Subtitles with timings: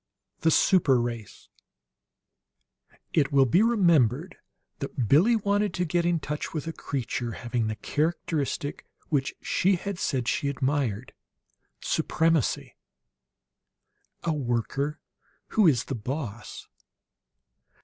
[0.37, 1.47] V THE SUPER RACE
[3.13, 4.35] It will be remembered
[4.79, 9.75] that Billie wanted to get in touch with a creature having the characteristic which she
[9.75, 11.13] had said she admired:
[11.81, 12.75] supremacy
[14.23, 14.99] "A worker
[15.49, 16.67] who is the boss!"